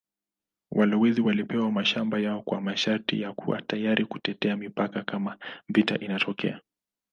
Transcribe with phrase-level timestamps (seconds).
[0.71, 5.37] Walowezi walipewa mashamba yao kwa masharti ya kuwa tayari kutetea mipaka kama
[5.69, 6.61] vita inatokea.